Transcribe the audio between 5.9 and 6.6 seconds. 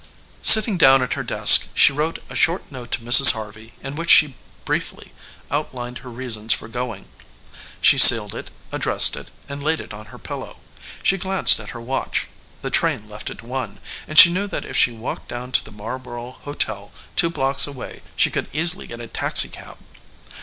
her reasons